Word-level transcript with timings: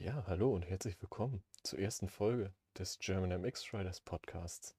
Ja, 0.00 0.24
hallo 0.28 0.54
und 0.54 0.62
herzlich 0.62 1.00
willkommen 1.02 1.42
zur 1.64 1.80
ersten 1.80 2.08
Folge 2.08 2.54
des 2.78 3.00
German 3.00 3.42
MX 3.42 3.74
Riders 3.74 4.00
Podcasts. 4.00 4.76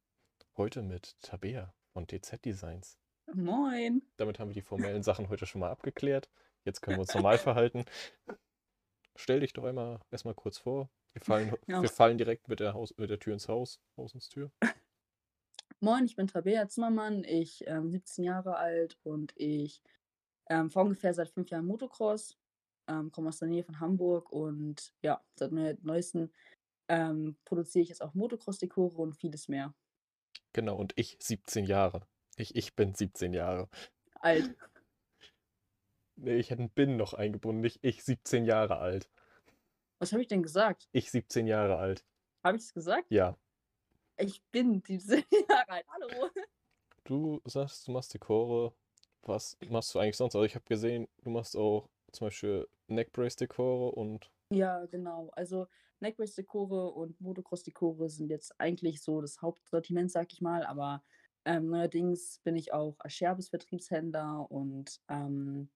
Heute 0.55 0.81
mit 0.81 1.19
Tabea 1.21 1.73
von 1.91 2.07
TZ 2.07 2.43
Designs. 2.45 2.97
Moin. 3.33 4.01
Damit 4.15 4.39
haben 4.39 4.47
wir 4.49 4.53
die 4.53 4.61
formellen 4.61 5.03
Sachen 5.03 5.27
heute 5.27 5.45
schon 5.45 5.59
mal 5.59 5.71
abgeklärt. 5.71 6.29
Jetzt 6.63 6.81
können 6.81 6.95
wir 6.97 7.01
uns 7.01 7.13
normal 7.15 7.37
verhalten. 7.37 7.83
Stell 9.17 9.41
dich 9.41 9.51
doch 9.51 9.65
einmal 9.65 9.99
erstmal 10.09 10.35
kurz 10.35 10.57
vor. 10.57 10.89
Wir 11.11 11.21
fallen, 11.21 11.53
Ja. 11.67 11.81
wir 11.81 11.89
fallen 11.89 12.17
direkt 12.17 12.47
mit 12.47 12.61
der, 12.61 12.73
Haus, 12.73 12.95
mit 12.97 13.09
der 13.09 13.19
Tür 13.19 13.33
ins 13.33 13.49
Haus, 13.49 13.81
Hausentür. 13.97 14.51
Moin, 15.81 16.05
ich 16.05 16.15
bin 16.15 16.27
Tabea 16.27 16.69
Zimmermann, 16.69 17.25
ich 17.25 17.67
ähm, 17.67 17.89
17 17.89 18.23
Jahre 18.23 18.55
alt 18.55 18.97
und 19.03 19.33
ich 19.35 19.81
ähm, 20.49 20.69
fahre 20.69 20.85
ungefähr 20.85 21.13
seit 21.13 21.29
fünf 21.29 21.49
Jahren 21.49 21.65
Motocross, 21.65 22.37
ähm, 22.89 23.11
komme 23.11 23.29
aus 23.29 23.39
der 23.39 23.47
Nähe 23.47 23.63
von 23.63 23.79
Hamburg 23.79 24.31
und 24.31 24.93
ja, 25.01 25.23
seit 25.35 25.51
neu 25.51 25.75
neuesten 25.81 26.33
ähm, 26.89 27.37
produziere 27.45 27.83
ich 27.83 27.89
jetzt 27.89 28.01
auch 28.01 28.15
Motocross-Dekore 28.15 29.01
und 29.01 29.13
vieles 29.15 29.47
mehr. 29.47 29.73
Genau, 30.53 30.75
und 30.75 30.93
ich 30.95 31.17
17 31.21 31.65
Jahre. 31.65 32.07
Ich, 32.35 32.55
ich 32.55 32.75
bin 32.75 32.95
17 32.95 33.33
Jahre. 33.33 33.69
Alt. 34.15 34.55
Nee, 36.21 36.35
ich 36.35 36.49
hätte 36.49 36.63
einen 36.63 36.71
Bin 36.71 36.97
noch 36.97 37.13
eingebunden, 37.13 37.61
nicht 37.61 37.79
ich 37.81 38.03
17 38.03 38.43
Jahre 38.43 38.79
alt. 38.79 39.09
Was 39.99 40.11
habe 40.11 40.21
ich 40.21 40.27
denn 40.27 40.43
gesagt? 40.43 40.89
Ich 40.91 41.11
17 41.11 41.47
Jahre 41.47 41.77
alt. 41.77 42.05
Habe 42.43 42.57
ich 42.57 42.63
es 42.63 42.73
gesagt? 42.73 43.05
Ja. 43.09 43.37
Ich 44.17 44.43
bin 44.51 44.83
17 44.85 45.23
Jahre 45.49 45.69
alt. 45.69 45.85
Hallo. 45.87 46.29
Du 47.05 47.41
sagst, 47.45 47.87
du 47.87 47.93
machst 47.93 48.13
Dekore. 48.13 48.73
Was 49.21 49.57
machst 49.69 49.95
du 49.95 49.99
eigentlich 49.99 50.17
sonst? 50.17 50.35
Also 50.35 50.43
ich 50.43 50.55
habe 50.55 50.65
gesehen, 50.65 51.07
du 51.23 51.29
machst 51.29 51.55
auch 51.55 51.87
zum 52.11 52.27
Beispiel 52.27 52.67
Neckbrace-Dekore 52.89 53.91
und 53.91 54.31
Ja, 54.51 54.85
genau. 54.85 55.29
Also 55.33 55.67
Neckbrace-Dekore 56.01 56.91
und 56.91 57.19
Motocross-Dekore 57.21 58.09
sind 58.09 58.29
jetzt 58.29 58.59
eigentlich 58.59 59.01
so 59.01 59.21
das 59.21 59.41
Hauptsortiment, 59.41 60.11
sag 60.11 60.31
ich 60.33 60.41
mal. 60.41 60.65
Aber 60.65 61.03
ähm, 61.45 61.69
neuerdings 61.69 62.39
bin 62.43 62.55
ich 62.55 62.73
auch 62.73 62.97
Scherbes-Vertriebshändler 63.05 64.49
und 64.49 64.99
ähm, 65.09 65.69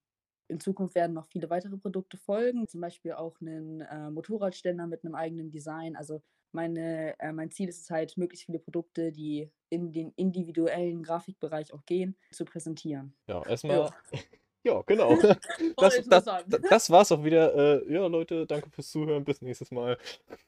in 0.47 0.59
Zukunft 0.59 0.95
werden 0.95 1.13
noch 1.13 1.27
viele 1.27 1.49
weitere 1.49 1.77
Produkte 1.77 2.17
folgen. 2.17 2.67
Zum 2.67 2.81
Beispiel 2.81 3.13
auch 3.13 3.39
einen 3.41 3.81
äh, 3.81 4.09
Motorradständer 4.09 4.87
mit 4.87 5.03
einem 5.03 5.15
eigenen 5.15 5.51
Design. 5.51 5.95
Also 5.95 6.21
meine, 6.51 7.19
äh, 7.19 7.31
mein 7.31 7.51
Ziel 7.51 7.69
ist 7.69 7.81
es 7.81 7.89
halt, 7.89 8.17
möglichst 8.17 8.45
viele 8.45 8.59
Produkte, 8.59 9.11
die 9.11 9.51
in 9.69 9.91
den 9.91 10.11
individuellen 10.15 11.01
Grafikbereich 11.01 11.73
auch 11.73 11.85
gehen, 11.85 12.15
zu 12.31 12.45
präsentieren. 12.45 13.15
ja, 13.27 13.43
erstmal. 13.45 13.77
Ja, 13.77 13.95
genau. 14.85 15.15
Voll 15.15 15.37
Das, 15.77 16.03
das, 16.05 16.25
das, 16.69 16.89
war's 16.89 17.11
auch 17.11 17.23
wieder. 17.23 17.83
Äh, 17.83 17.93
ja, 17.93 18.07
Leute, 18.07 18.45
danke 18.47 18.69
fürs 18.69 18.89
Zuhören. 18.89 19.23
Bis 19.23 19.41
nächstes 19.41 19.71
Mal. 19.71 19.97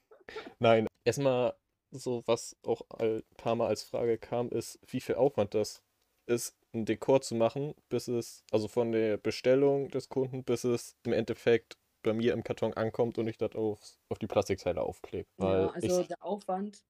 Nein, 0.59 0.87
erstmal 1.03 1.53
so, 1.91 2.23
was 2.25 2.57
auch 2.63 2.81
ein 2.97 3.23
paar 3.37 3.55
Mal 3.55 3.67
als 3.67 3.83
Frage 3.83 4.17
kam, 4.17 4.49
ist, 4.49 4.79
wie 4.87 5.01
viel 5.01 5.15
Aufwand 5.15 5.53
das 5.53 5.81
ist, 6.27 6.55
ein 6.73 6.85
Dekor 6.85 7.21
zu 7.21 7.35
machen, 7.35 7.75
bis 7.89 8.07
es, 8.07 8.43
also 8.51 8.67
von 8.67 8.91
der 8.91 9.17
Bestellung 9.17 9.89
des 9.89 10.09
Kunden, 10.09 10.43
bis 10.43 10.63
es 10.63 10.95
im 11.03 11.13
Endeffekt 11.13 11.77
bei 12.03 12.13
mir 12.13 12.33
im 12.33 12.43
Karton 12.43 12.73
ankommt 12.73 13.17
und 13.17 13.27
ich 13.27 13.37
das 13.37 13.55
auf, 13.55 13.79
auf 14.09 14.19
die 14.19 14.27
Plastikteile 14.27 14.81
aufklebe. 14.81 15.27
Ja, 15.39 15.69
also 15.69 16.01
ich, 16.01 16.07
der 16.07 16.23
Aufwand, 16.23 16.83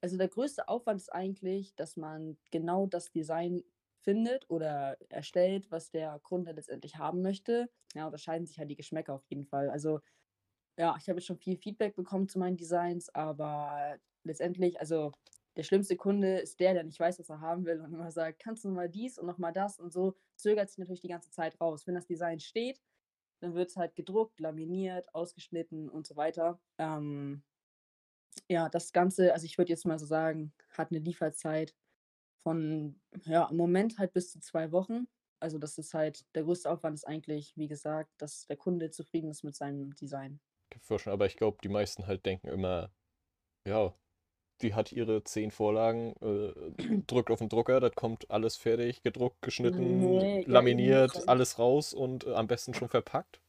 also 0.00 0.16
der 0.16 0.28
größte 0.28 0.68
Aufwand 0.68 1.00
ist 1.00 1.12
eigentlich, 1.12 1.74
dass 1.74 1.96
man 1.96 2.36
genau 2.50 2.86
das 2.86 3.10
Design 3.10 3.64
findet 4.04 4.48
oder 4.50 4.96
erstellt, 5.08 5.70
was 5.70 5.90
der 5.90 6.20
Kunde 6.22 6.52
letztendlich 6.52 6.96
haben 6.96 7.22
möchte. 7.22 7.70
Ja, 7.94 8.06
unterscheiden 8.06 8.46
sich 8.46 8.58
halt 8.58 8.70
die 8.70 8.76
Geschmäcker 8.76 9.14
auf 9.14 9.24
jeden 9.28 9.44
Fall. 9.46 9.70
Also 9.70 10.00
ja, 10.78 10.96
ich 10.98 11.08
habe 11.08 11.18
jetzt 11.18 11.26
schon 11.26 11.38
viel 11.38 11.56
Feedback 11.56 11.94
bekommen 11.96 12.28
zu 12.28 12.38
meinen 12.38 12.56
Designs, 12.56 13.14
aber 13.14 13.98
letztendlich, 14.24 14.80
also 14.80 15.12
der 15.56 15.62
schlimmste 15.62 15.96
Kunde 15.96 16.38
ist 16.38 16.58
der, 16.60 16.74
der 16.74 16.84
nicht 16.84 16.98
weiß, 16.98 17.18
was 17.20 17.30
er 17.30 17.40
haben 17.40 17.64
will 17.64 17.80
und 17.80 17.94
immer 17.94 18.10
sagt, 18.10 18.40
kannst 18.40 18.64
du 18.64 18.70
mal 18.70 18.88
dies 18.88 19.18
und 19.18 19.26
noch 19.26 19.38
mal 19.38 19.52
das 19.52 19.78
und 19.78 19.92
so 19.92 20.14
zögert 20.36 20.68
sich 20.68 20.78
natürlich 20.78 21.00
die 21.00 21.08
ganze 21.08 21.30
Zeit 21.30 21.60
raus. 21.60 21.86
Wenn 21.86 21.94
das 21.94 22.06
Design 22.06 22.40
steht, 22.40 22.80
dann 23.40 23.54
wird 23.54 23.70
es 23.70 23.76
halt 23.76 23.94
gedruckt, 23.94 24.40
laminiert, 24.40 25.14
ausgeschnitten 25.14 25.88
und 25.88 26.06
so 26.06 26.16
weiter. 26.16 26.60
Ähm, 26.78 27.44
ja, 28.48 28.68
das 28.68 28.92
Ganze, 28.92 29.32
also 29.32 29.46
ich 29.46 29.58
würde 29.58 29.70
jetzt 29.70 29.86
mal 29.86 29.98
so 29.98 30.06
sagen, 30.06 30.52
hat 30.70 30.90
eine 30.90 31.00
Lieferzeit 31.00 31.74
von, 32.44 33.00
ja, 33.24 33.48
im 33.50 33.56
Moment 33.56 33.98
halt 33.98 34.12
bis 34.12 34.30
zu 34.30 34.38
zwei 34.40 34.70
Wochen. 34.70 35.08
Also 35.40 35.58
das 35.58 35.78
ist 35.78 35.94
halt, 35.94 36.24
der 36.34 36.44
größte 36.44 36.70
Aufwand 36.70 36.94
ist 36.94 37.06
eigentlich, 37.06 37.56
wie 37.56 37.68
gesagt, 37.68 38.10
dass 38.18 38.46
der 38.46 38.56
Kunde 38.56 38.90
zufrieden 38.90 39.30
ist 39.30 39.42
mit 39.42 39.56
seinem 39.56 39.94
Design. 39.96 40.40
vorstellen, 40.80 41.14
aber 41.14 41.26
ich 41.26 41.36
glaube, 41.36 41.58
die 41.64 41.68
meisten 41.68 42.06
halt 42.06 42.24
denken 42.26 42.48
immer, 42.48 42.90
ja, 43.66 43.94
die 44.62 44.74
hat 44.74 44.92
ihre 44.92 45.24
zehn 45.24 45.50
Vorlagen, 45.50 46.14
äh, 46.22 47.02
drückt 47.06 47.30
auf 47.30 47.40
den 47.40 47.48
Drucker, 47.48 47.80
das 47.80 47.94
kommt 47.94 48.30
alles 48.30 48.56
fertig, 48.56 49.02
gedruckt, 49.02 49.42
geschnitten, 49.42 50.18
Nee, 50.18 50.42
ja, 50.42 50.48
laminiert, 50.52 51.14
nicht. 51.14 51.28
alles 51.28 51.58
raus 51.58 51.94
und 51.94 52.24
äh, 52.26 52.34
am 52.34 52.46
besten 52.46 52.74
schon 52.74 52.88
verpackt. 52.88 53.40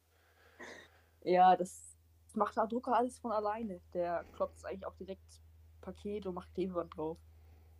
Ja, 1.24 1.56
das 1.56 1.98
macht 2.34 2.58
der 2.58 2.68
Drucker 2.68 2.96
alles 2.96 3.20
von 3.20 3.32
alleine. 3.32 3.82
Der 3.94 4.26
klopft 4.34 4.66
eigentlich 4.66 4.86
auch 4.86 4.96
direkt 4.96 5.42
Paket 5.82 6.26
und 6.26 6.36
macht 6.36 6.54
Klebeband 6.54 6.96
drauf. 6.96 7.18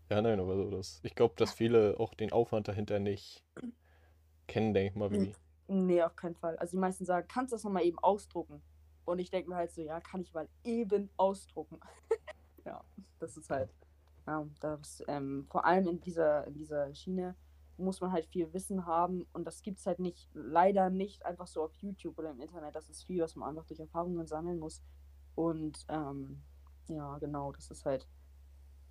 Ja, 0.10 0.22
nein, 0.22 0.40
aber 0.40 0.56
so 0.56 0.70
das. 0.70 1.00
Ich 1.04 1.16
glaube, 1.16 1.34
dass 1.38 1.54
viele 1.54 2.00
auch 2.00 2.14
den 2.14 2.32
Aufwand 2.32 2.68
dahinter 2.68 3.00
nicht 3.00 3.44
kennen, 4.48 4.74
denke 4.74 4.92
ich 4.92 4.96
mal, 4.96 5.12
wie. 5.12 5.34
Nee, 5.68 6.04
auf 6.04 6.16
keinen 6.16 6.36
Fall. 6.36 6.58
Also 6.58 6.72
die 6.72 6.82
meisten 6.82 7.06
sagen, 7.06 7.28
kannst 7.28 7.52
du 7.52 7.56
das 7.56 7.64
nochmal 7.64 7.84
eben 7.84 7.98
ausdrucken? 8.00 8.62
Und 9.04 9.20
ich 9.20 9.32
denke 9.32 9.50
mir 9.50 9.56
halt 9.56 9.72
so, 9.72 9.82
ja, 9.82 10.00
kann 10.00 10.22
ich 10.22 10.34
mal 10.34 10.48
eben 10.64 11.10
ausdrucken. 11.18 11.80
ja, 12.66 12.84
das 13.20 13.38
ist 13.38 13.50
halt, 13.50 13.74
ja, 14.28 14.46
das, 14.60 15.04
ähm, 15.08 15.48
vor 15.50 15.66
allem 15.66 15.88
in 15.88 16.02
dieser, 16.02 16.46
in 16.46 16.54
dieser 16.54 16.94
Schiene 16.94 17.36
muss 17.78 18.00
man 18.00 18.12
halt 18.12 18.26
viel 18.28 18.52
Wissen 18.54 18.86
haben 18.86 19.28
und 19.34 19.46
das 19.46 19.62
gibt 19.62 19.80
es 19.80 19.86
halt 19.86 20.00
nicht, 20.00 20.30
leider 20.34 20.90
nicht 20.90 21.26
einfach 21.26 21.48
so 21.48 21.64
auf 21.64 21.76
YouTube 21.76 22.18
oder 22.18 22.32
im 22.32 22.40
Internet. 22.40 22.76
Das 22.76 22.90
ist 22.90 23.04
viel, 23.04 23.22
was 23.22 23.36
man 23.36 23.50
einfach 23.50 23.66
durch 23.66 23.80
Erfahrungen 23.80 24.28
sammeln 24.28 24.60
muss. 24.60 24.82
Und 25.36 25.86
ähm, 25.90 26.42
ja, 26.88 27.18
genau, 27.18 27.52
das 27.52 27.72
ist 27.72 27.86
halt 27.86 28.08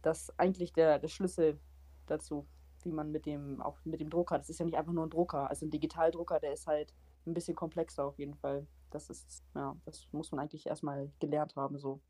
das 0.04 0.36
eigentlich 0.38 0.72
der, 0.72 0.98
der 0.98 1.08
Schlüssel 1.08 1.58
dazu, 2.06 2.46
wie 2.82 2.92
man 2.92 3.10
mit 3.10 3.26
dem, 3.26 3.60
auch 3.62 3.78
mit 3.84 4.00
dem 4.00 4.10
Drucker, 4.10 4.38
das 4.38 4.50
ist 4.50 4.58
ja 4.58 4.64
nicht 4.64 4.76
einfach 4.76 4.92
nur 4.92 5.06
ein 5.06 5.10
Drucker, 5.10 5.48
also 5.48 5.66
ein 5.66 5.70
Digitaldrucker, 5.70 6.40
der 6.40 6.52
ist 6.52 6.66
halt 6.66 6.94
ein 7.26 7.34
bisschen 7.34 7.56
komplexer 7.56 8.04
auf 8.04 8.18
jeden 8.18 8.34
Fall. 8.34 8.66
Das 8.90 9.10
ist, 9.10 9.42
ja, 9.54 9.76
das 9.84 10.06
muss 10.12 10.30
man 10.30 10.40
eigentlich 10.40 10.66
erstmal 10.66 11.10
gelernt 11.18 11.56
haben, 11.56 11.78
so. 11.78 12.00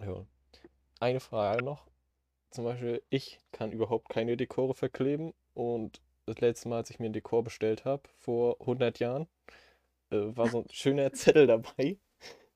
Ja. 0.00 0.26
Eine 1.00 1.20
Frage 1.20 1.64
noch. 1.64 1.86
Zum 2.50 2.64
Beispiel, 2.64 3.02
ich 3.08 3.40
kann 3.52 3.72
überhaupt 3.72 4.08
keine 4.08 4.36
Dekore 4.36 4.74
verkleben 4.74 5.32
und 5.54 6.02
das 6.26 6.40
letzte 6.40 6.68
Mal, 6.68 6.78
als 6.78 6.90
ich 6.90 6.98
mir 6.98 7.06
ein 7.06 7.12
Dekor 7.12 7.42
bestellt 7.42 7.84
habe, 7.84 8.02
vor 8.18 8.60
100 8.60 8.98
Jahren, 8.98 9.26
äh, 10.10 10.36
war 10.36 10.48
so 10.48 10.62
ein 10.62 10.68
schöner 10.70 11.12
Zettel 11.12 11.46
dabei, 11.46 11.98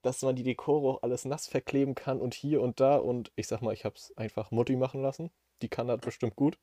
dass 0.06 0.22
man 0.22 0.36
die 0.36 0.44
Dekore 0.44 0.88
auch 0.96 1.02
alles 1.02 1.24
nass 1.26 1.48
verkleben 1.48 1.94
kann 1.96 2.20
und 2.20 2.34
hier 2.34 2.62
und 2.62 2.80
da 2.80 2.96
und 2.98 3.32
ich 3.36 3.48
sag 3.48 3.62
mal, 3.62 3.74
ich 3.74 3.84
habe 3.84 3.96
es 3.96 4.16
einfach 4.16 4.50
Mutti 4.52 4.76
machen 4.76 5.02
lassen. 5.02 5.30
Die 5.62 5.68
kann 5.68 5.88
das 5.88 6.00
bestimmt 6.00 6.36
gut. 6.36 6.58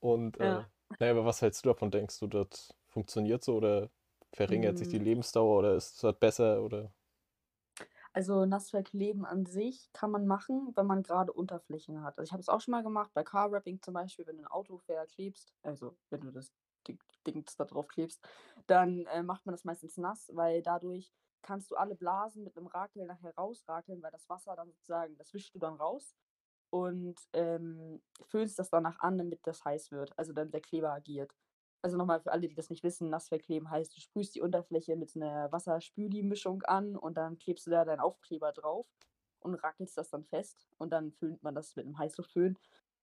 Und 0.00 0.38
äh, 0.40 0.60
Ja. 0.60 0.70
naja, 0.98 1.12
aber 1.12 1.24
was 1.24 1.42
hältst 1.42 1.64
du 1.64 1.70
davon? 1.70 1.90
Denkst 1.90 2.18
du, 2.20 2.26
das 2.28 2.74
funktioniert 2.88 3.44
so 3.44 3.56
oder 3.56 3.90
verringert 4.34 4.78
sich 4.78 4.88
die 4.88 4.98
Mm. 4.98 5.00
Lebensdauer 5.00 5.58
oder 5.60 5.74
ist 5.76 6.02
das 6.04 6.18
besser 6.18 6.62
oder? 6.62 6.94
Also 8.12 8.46
Nassverkleben 8.46 9.24
an 9.24 9.44
sich 9.46 9.90
kann 9.92 10.10
man 10.10 10.26
machen, 10.26 10.72
wenn 10.76 10.86
man 10.86 11.02
gerade 11.02 11.32
Unterflächen 11.32 12.02
hat. 12.02 12.18
Also 12.18 12.28
ich 12.28 12.32
habe 12.32 12.40
es 12.40 12.48
auch 12.48 12.60
schon 12.60 12.72
mal 12.72 12.82
gemacht, 12.82 13.10
bei 13.14 13.24
Car 13.24 13.50
Wrapping 13.50 13.82
zum 13.82 13.94
Beispiel, 13.94 14.26
wenn 14.26 14.36
du 14.36 14.44
ein 14.44 14.46
Auto 14.48 14.78
verklebst, 14.78 15.54
also 15.62 15.96
wenn 16.10 16.20
du 16.20 16.30
das 16.30 16.52
Dings 17.26 17.56
da 17.56 17.64
drauf 17.64 17.88
klebst, 17.88 18.22
dann 18.66 19.06
äh, 19.06 19.22
macht 19.22 19.46
man 19.46 19.54
das 19.54 19.64
meistens 19.64 19.96
nass, 19.96 20.30
weil 20.34 20.62
dadurch 20.62 21.12
kannst 21.42 21.70
du 21.70 21.76
alle 21.76 21.94
Blasen 21.94 22.44
mit 22.44 22.56
einem 22.56 22.66
Rakel 22.66 23.06
nachher 23.06 23.34
rausrakeln, 23.34 24.02
weil 24.02 24.10
das 24.10 24.28
Wasser 24.28 24.56
dann 24.56 24.70
sozusagen, 24.70 25.16
das 25.16 25.32
wischst 25.34 25.54
du 25.54 25.58
dann 25.58 25.74
raus 25.74 26.14
und 26.70 27.16
ähm, 27.34 28.02
füllst 28.26 28.58
das 28.58 28.70
danach 28.70 28.98
an, 29.00 29.18
damit 29.18 29.46
das 29.46 29.64
heiß 29.64 29.92
wird, 29.92 30.18
also 30.18 30.32
damit 30.32 30.54
der 30.54 30.60
Kleber 30.60 30.92
agiert. 30.92 31.32
Also 31.82 31.98
nochmal 31.98 32.20
für 32.20 32.32
alle, 32.32 32.48
die 32.48 32.54
das 32.54 32.70
nicht 32.70 32.82
wissen, 32.82 33.10
nass 33.10 33.28
verkleben 33.28 33.70
heißt, 33.70 33.94
du 33.94 34.00
sprühst 34.00 34.34
die 34.34 34.40
Unterfläche 34.40 34.96
mit 34.96 35.14
einer 35.14 35.52
Wasserspüli-Mischung 35.52 36.62
an 36.62 36.96
und 36.96 37.18
dann 37.18 37.38
klebst 37.38 37.66
du 37.66 37.70
da 37.70 37.84
deinen 37.84 38.00
Aufkleber 38.00 38.52
drauf 38.52 38.86
und 39.40 39.54
rackelst 39.54 39.98
das 39.98 40.08
dann 40.08 40.24
fest 40.24 40.66
und 40.78 40.90
dann 40.90 41.12
föhnt 41.12 41.42
man 41.42 41.54
das 41.54 41.76
mit 41.76 41.84
einem 41.84 41.98
Heißluftföhn. 41.98 42.58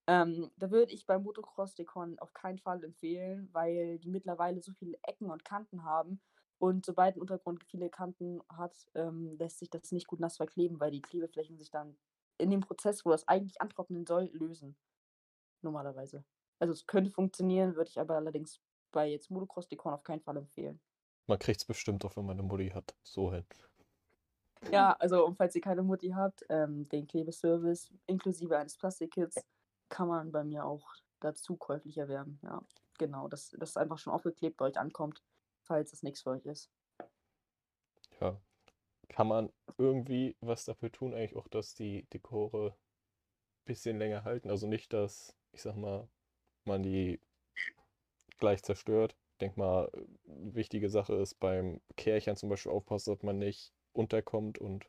Ähm, 0.08 0.52
da 0.58 0.72
würde 0.72 0.94
ich 0.94 1.06
beim 1.06 1.24
Motocross-Dekon 1.24 2.20
auf 2.20 2.34
keinen 2.34 2.58
Fall 2.58 2.84
empfehlen, 2.84 3.50
weil 3.52 4.00
die 4.00 4.10
mittlerweile 4.10 4.62
so 4.62 4.74
viele 4.74 4.98
Ecken 5.04 5.30
und 5.30 5.46
Kanten 5.46 5.84
haben 5.84 6.20
und 6.62 6.86
sobald 6.86 7.16
ein 7.16 7.22
Untergrund 7.22 7.64
viele 7.64 7.90
Kanten 7.90 8.42
hat, 8.50 8.76
ähm, 8.94 9.36
lässt 9.38 9.60
sich 9.60 9.70
das 9.70 9.92
nicht 9.92 10.08
gut 10.08 10.20
nass 10.20 10.38
verkleben, 10.38 10.80
weil 10.80 10.92
die 10.92 11.02
Klebeflächen 11.02 11.58
sich 11.58 11.72
dann 11.72 11.98
in 12.38 12.52
dem 12.52 12.62
Prozess, 12.62 13.06
wo 13.06 13.10
das 13.10 13.28
eigentlich 13.28 13.62
antrocknen 13.62 14.06
soll, 14.06 14.30
lösen. 14.34 14.76
Normalerweise. 15.62 16.24
Also 16.60 16.74
es 16.74 16.86
könnte 16.86 17.10
funktionieren, 17.10 17.76
würde 17.76 17.90
ich 17.90 18.00
aber 18.00 18.16
allerdings 18.16 18.62
bei 18.92 19.08
jetzt 19.08 19.32
Motocross 19.32 19.68
Dekon 19.70 19.94
auf 19.94 20.04
keinen 20.04 20.22
Fall 20.22 20.38
empfehlen. 20.38 20.80
Man 21.26 21.40
kriegt 21.40 21.62
es 21.62 21.66
bestimmt 21.66 22.06
auch, 22.06 22.16
wenn 22.16 22.26
man 22.26 22.38
eine 22.38 22.48
Mutti 22.48 22.70
hat. 22.70 22.96
So 23.04 23.32
hin. 23.32 23.46
Ja, 24.72 24.94
also 25.00 25.26
und 25.26 25.38
falls 25.38 25.56
ihr 25.56 25.62
keine 25.62 25.82
Mutti 25.82 26.10
habt, 26.10 26.46
ähm, 26.50 26.88
den 26.90 27.08
Klebeservice 27.08 27.92
inklusive 28.06 28.56
eines 28.56 28.78
Plastikkits 28.78 29.44
kann 29.92 30.08
man 30.08 30.32
bei 30.32 30.44
mir 30.44 30.66
auch 30.66 30.96
dazu 31.20 31.56
käuflich 31.56 32.00
erwerben. 32.00 32.40
Ja, 32.42 32.64
genau, 32.98 33.28
dass 33.28 33.52
das 33.52 33.78
einfach 33.78 34.00
schon 34.00 34.14
aufgeklebt 34.14 34.58
bei 34.58 34.66
euch 34.66 34.80
ankommt, 34.80 35.22
falls 35.62 35.94
es 35.94 36.02
nichts 36.02 36.24
für 36.24 36.32
euch 36.32 36.46
ist. 36.48 36.72
Ja. 38.20 38.42
Kann 39.10 39.28
man 39.28 39.52
irgendwie 39.78 40.38
was 40.40 40.66
dafür 40.66 40.92
tun, 40.92 41.14
eigentlich 41.14 41.36
auch, 41.36 41.50
dass 41.50 41.76
die 41.76 42.08
Dekore 42.14 42.72
ein 42.72 43.66
bisschen 43.66 44.00
länger 44.00 44.24
halten? 44.24 44.50
Also 44.50 44.68
nicht, 44.68 44.94
dass, 44.94 45.36
ich 45.52 45.62
sag 45.62 45.76
mal, 45.76 46.08
man 46.66 46.82
die 46.84 47.20
gleich 48.40 48.64
zerstört. 48.64 49.16
Ich 49.34 49.38
denke 49.40 49.60
mal, 49.60 49.92
wichtige 50.26 50.90
Sache 50.90 51.16
ist 51.16 51.40
beim 51.40 51.82
Kärchern 51.98 52.38
zum 52.38 52.50
Beispiel 52.50 52.72
aufpassen, 52.72 53.14
dass 53.14 53.24
man 53.24 53.38
nicht 53.40 53.74
unterkommt 53.94 54.60
und 54.60 54.86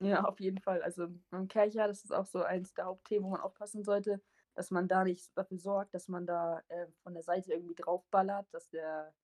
Ja, 0.00 0.24
auf 0.24 0.40
jeden 0.40 0.58
Fall. 0.58 0.82
Also 0.82 1.08
beim 1.30 1.46
Kercher, 1.46 1.86
das 1.86 2.02
ist 2.04 2.12
auch 2.12 2.26
so 2.26 2.42
eins 2.42 2.74
der 2.74 2.86
Hauptthemen, 2.86 3.24
wo 3.26 3.30
man 3.30 3.40
aufpassen 3.40 3.84
sollte, 3.84 4.20
dass 4.60 4.70
man 4.70 4.88
da 4.88 5.04
nicht 5.04 5.34
dafür 5.38 5.56
sorgt, 5.56 5.94
dass 5.94 6.06
man 6.08 6.26
da 6.26 6.62
äh, 6.68 6.86
von 7.02 7.14
der 7.14 7.22
Seite 7.22 7.50
irgendwie 7.50 7.74
draufballert, 7.74 8.46
dass 8.52 8.68
der, 8.68 9.14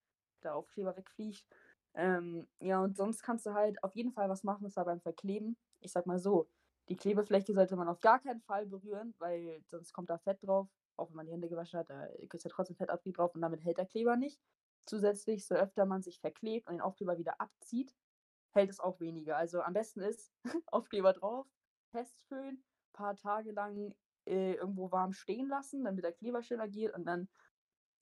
der 0.43 0.55
Aufkleber 0.55 0.97
wegfliegt. 0.97 1.45
Ähm, 1.93 2.49
ja, 2.59 2.81
und 2.83 2.97
sonst 2.97 3.23
kannst 3.23 3.45
du 3.45 3.53
halt 3.53 3.85
auf 3.85 3.95
jeden 3.95 4.13
Fall 4.13 4.31
was 4.31 4.45
machen, 4.45 4.65
das 4.65 4.77
war 4.77 4.87
beim 4.87 5.03
Verkleben. 5.03 5.59
Ich 5.81 5.93
sag 5.93 6.07
mal 6.07 6.19
so, 6.19 6.49
die 6.89 6.97
Klebefläche 6.97 7.53
sollte 7.53 7.77
man 7.77 7.87
auf 7.87 8.01
gar 8.01 8.19
keinen 8.19 8.41
Fall 8.41 8.65
berühren, 8.65 9.15
weil 9.19 9.63
sonst 9.67 9.93
kommt 9.93 10.09
da 10.09 10.17
Fett 10.17 10.43
drauf. 10.43 10.69
Auch 10.97 11.11
wenn 11.11 11.17
man 11.17 11.27
die 11.27 11.33
Hände 11.33 11.51
gewaschen 11.51 11.81
hat, 11.81 11.91
da 11.91 12.07
ist 12.07 12.45
ja 12.45 12.51
trotzdem 12.51 12.77
Fettabrieb 12.77 13.19
drauf 13.19 13.35
und 13.35 13.43
damit 13.43 13.63
hält 13.63 13.77
der 13.77 13.85
Kleber 13.85 14.17
nicht. 14.17 14.41
Zusätzlich, 14.87 15.47
so 15.47 15.55
öfter 15.55 15.85
man 15.85 16.01
sich 16.01 16.19
verklebt 16.19 16.67
und 16.67 16.77
den 16.77 16.81
Aufkleber 16.81 17.19
wieder 17.19 17.39
abzieht, 17.43 17.95
hält 18.53 18.71
es 18.71 18.81
auch 18.81 19.01
weniger. 19.01 19.37
Also 19.37 19.61
am 19.61 19.75
besten 19.75 20.01
ist 20.01 20.33
Aufkleber 20.73 21.13
drauf, 21.13 21.47
festfüllen, 21.91 22.65
paar 22.95 23.17
Tage 23.17 23.53
lang 23.53 23.95
äh, 24.27 24.55
irgendwo 24.55 24.91
warm 24.91 25.13
stehen 25.13 25.49
lassen, 25.49 25.85
damit 25.85 26.05
der 26.05 26.13
Kleber 26.13 26.43
schön 26.43 26.61
agiert 26.61 26.95
und 26.95 27.05
dann 27.05 27.29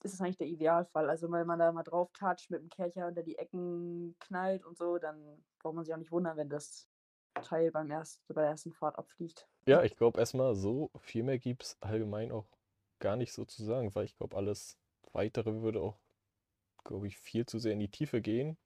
ist 0.03 0.15
es 0.15 0.21
eigentlich 0.21 0.39
der 0.39 0.49
Idealfall. 0.49 1.09
Also 1.09 1.31
wenn 1.33 1.47
man 1.47 1.59
da 1.59 1.73
mal 1.73 1.83
drauf 1.83 2.13
toucht, 2.13 2.51
mit 2.51 2.61
dem 2.61 2.69
Kercher 2.69 3.07
unter 3.09 3.23
die 3.23 3.39
Ecken 3.39 4.17
knallt 4.21 4.65
und 4.65 4.77
so, 4.77 4.99
dann 4.99 5.45
braucht 5.61 5.75
man 5.75 5.85
sich 5.85 5.95
auch 5.95 5.99
nicht 5.99 6.13
wundern, 6.13 6.37
wenn 6.37 6.51
das 6.51 6.89
Teil 7.41 7.71
beim 7.71 7.91
erst, 7.91 8.21
bei 8.29 8.43
der 8.43 8.51
ersten 8.51 8.73
Fahrt 8.73 8.99
abfliegt. 8.99 9.49
ja, 9.67 9.83
ich 9.83 9.97
glaube 9.97 10.21
erstmal 10.21 10.55
so 10.55 10.91
viel 11.01 11.23
mehr 11.23 11.39
gibt 11.39 11.63
es 11.65 11.77
allgemein 11.81 12.33
auch 12.33 12.47
gar 12.99 13.17
nicht 13.17 13.33
so 13.33 13.45
zu 13.45 13.65
sagen, 13.65 13.95
weil 13.95 14.05
ich 14.05 14.17
glaube, 14.17 14.37
alles 14.37 14.79
Weitere 15.13 15.63
würde 15.63 15.81
auch, 15.81 16.01
glaube 16.85 17.07
ich, 17.07 17.19
viel 17.19 17.47
zu 17.47 17.59
sehr 17.59 17.73
in 17.73 17.81
die 17.81 17.91
Tiefe 17.91 18.21
gehen. 18.21 18.59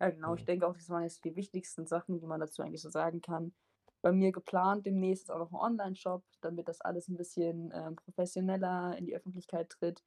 Ja, 0.00 0.10
genau. 0.10 0.34
Ich 0.34 0.44
denke 0.44 0.66
auch, 0.66 0.74
das 0.74 0.88
waren 0.88 1.04
jetzt 1.04 1.24
die 1.24 1.36
wichtigsten 1.36 1.86
Sachen, 1.86 2.18
die 2.18 2.26
man 2.26 2.40
dazu 2.40 2.62
eigentlich 2.62 2.82
so 2.82 2.90
sagen 2.90 3.20
kann. 3.20 3.54
Bei 4.02 4.12
mir 4.12 4.32
geplant 4.32 4.84
demnächst 4.84 5.24
ist 5.24 5.30
auch 5.30 5.38
noch 5.38 5.52
ein 5.52 5.72
Online-Shop, 5.72 6.24
damit 6.40 6.68
das 6.68 6.80
alles 6.80 7.08
ein 7.08 7.16
bisschen 7.16 7.72
ähm, 7.72 7.96
professioneller 7.96 8.96
in 8.98 9.06
die 9.06 9.14
Öffentlichkeit 9.14 9.70
tritt. 9.70 10.02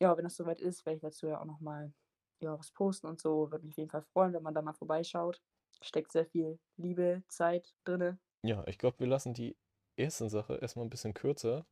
Ja, 0.00 0.16
wenn 0.16 0.24
das 0.24 0.36
soweit 0.36 0.60
ist, 0.60 0.86
werde 0.86 0.96
ich 0.96 1.02
dazu 1.02 1.26
ja 1.26 1.40
auch 1.40 1.44
noch 1.44 1.60
mal 1.60 1.92
ja, 2.40 2.56
was 2.58 2.70
posten 2.70 3.08
und 3.08 3.20
so. 3.20 3.50
Würde 3.50 3.64
mich 3.64 3.74
auf 3.74 3.78
jeden 3.78 3.90
Fall 3.90 4.02
freuen, 4.02 4.32
wenn 4.32 4.42
man 4.42 4.54
da 4.54 4.62
mal 4.62 4.72
vorbeischaut. 4.72 5.42
Steckt 5.82 6.12
sehr 6.12 6.26
viel 6.26 6.58
Liebe, 6.76 7.22
Zeit 7.28 7.74
drinne. 7.84 8.18
Ja, 8.42 8.64
ich 8.66 8.78
glaube, 8.78 9.00
wir 9.00 9.08
lassen 9.08 9.34
die 9.34 9.56
erste 9.96 10.28
Sache 10.28 10.56
erstmal 10.56 10.86
ein 10.86 10.90
bisschen 10.90 11.14
kürzer 11.14 11.66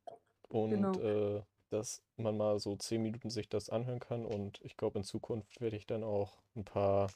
und 0.49 0.70
Genau. 0.72 1.00
äh, 1.00 1.42
dass 1.70 2.02
man 2.16 2.37
mal 2.37 2.58
so 2.58 2.76
zehn 2.76 3.02
Minuten 3.02 3.31
sich 3.31 3.49
das 3.49 3.69
anhören 3.69 4.00
kann. 4.00 4.25
Und 4.25 4.60
ich 4.62 4.76
glaube, 4.76 4.99
in 4.99 5.04
Zukunft 5.04 5.60
werde 5.60 5.76
ich 5.76 5.87
dann 5.87 6.04
auch 6.04 6.38
ein 6.54 6.64
paar 6.64 7.08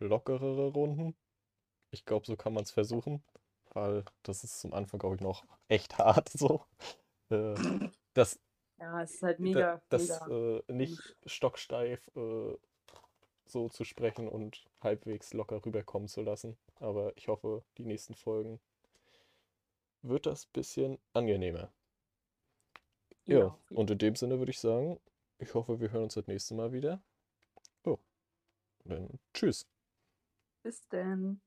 lockerere 0.00 0.68
Runden. 0.72 1.16
Ich 1.90 2.04
glaube, 2.04 2.26
so 2.26 2.36
kann 2.36 2.54
man 2.54 2.64
es 2.64 2.70
versuchen, 2.70 3.22
weil 3.74 4.04
das 4.22 4.44
ist 4.44 4.60
zum 4.60 4.72
Anfang, 4.74 5.00
glaube 5.00 5.16
ich, 5.16 5.20
noch 5.20 5.44
echt 5.68 5.98
hart 5.98 6.28
so. 6.34 6.64
Äh, 7.30 7.54
das 8.14 8.40
Ja, 8.78 9.02
es 9.02 9.14
ist 9.14 9.22
halt 9.22 9.40
mega, 9.40 9.80
das 9.88 10.08
mega. 10.08 10.26
äh, 10.28 10.62
nicht 10.72 11.16
stocksteif 11.26 12.06
äh, 12.16 12.56
so 13.46 13.68
zu 13.68 13.84
sprechen 13.84 14.28
und 14.28 14.64
halbwegs 14.80 15.32
locker 15.34 15.64
rüberkommen 15.64 16.08
zu 16.08 16.22
lassen. 16.22 16.56
Aber 16.80 17.16
ich 17.16 17.28
hoffe, 17.28 17.64
die 17.78 17.84
nächsten 17.86 18.14
Folgen 18.14 18.60
wird 20.02 20.26
das 20.26 20.46
bisschen 20.46 20.98
angenehmer. 21.12 21.72
Ja, 23.26 23.38
Ja, 23.38 23.58
und 23.70 23.90
in 23.90 23.98
dem 23.98 24.14
Sinne 24.16 24.38
würde 24.38 24.50
ich 24.50 24.60
sagen, 24.60 25.00
ich 25.38 25.54
hoffe, 25.54 25.80
wir 25.80 25.90
hören 25.90 26.04
uns 26.04 26.14
das 26.14 26.26
nächste 26.28 26.54
Mal 26.54 26.72
wieder. 26.72 27.02
Oh, 27.84 27.98
dann 28.84 29.20
tschüss. 29.34 29.66
Bis 30.64 30.88
denn. 30.88 31.40